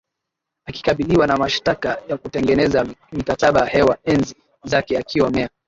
akikabiliwa 0.65 1.27
na 1.27 1.37
mashtaka 1.37 1.99
ya 2.07 2.17
kutengeneza 2.17 2.87
mikataba 3.11 3.65
hewa 3.65 3.97
enzi 4.03 4.35
zake 4.63 4.97
akiwa 4.97 5.29
meya 5.31 5.49